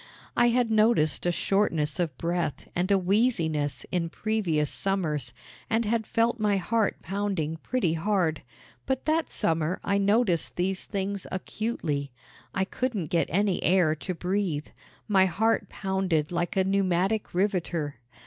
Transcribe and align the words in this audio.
I 0.35 0.47
had 0.49 0.71
noticed 0.71 1.27
a 1.27 1.31
shortness 1.31 1.99
of 1.99 2.17
breath 2.17 2.67
and 2.75 2.89
a 2.91 2.97
wheeziness 2.97 3.85
in 3.91 4.09
previous 4.09 4.67
summers, 4.71 5.31
and 5.69 5.85
had 5.85 6.07
felt 6.07 6.39
my 6.39 6.57
heart 6.57 7.03
pounding 7.03 7.57
pretty 7.57 7.93
hard; 7.93 8.41
but 8.87 9.05
that 9.05 9.31
summer 9.31 9.79
I 9.83 9.99
noticed 9.99 10.55
these 10.55 10.85
things 10.85 11.27
acutely. 11.31 12.09
I 12.51 12.65
couldn't 12.65 13.11
get 13.11 13.29
any 13.29 13.61
air 13.61 13.93
to 13.93 14.15
breathe. 14.15 14.69
My 15.07 15.27
heart 15.27 15.69
pounded 15.69 16.31
like 16.31 16.57
a 16.57 16.63
pneumatic 16.63 17.35
riveter. 17.35 17.97